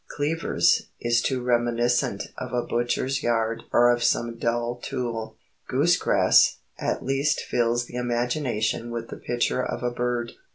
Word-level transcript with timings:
"Cleavers" 0.09 0.87
is 0.99 1.21
too 1.21 1.43
reminiscent 1.43 2.23
of 2.35 2.53
a 2.53 2.63
butcher's 2.65 3.21
yard 3.21 3.61
or 3.71 3.91
of 3.93 4.03
some 4.03 4.39
dull 4.39 4.77
tool. 4.81 5.35
"Goose 5.67 5.95
grass" 5.95 6.57
at 6.79 7.05
least 7.05 7.41
fills 7.41 7.85
the 7.85 7.97
imagination 7.97 8.89
with 8.89 9.09
the 9.09 9.17
picture 9.17 9.63
of 9.63 9.83
a 9.83 9.91
bird. 9.91 10.31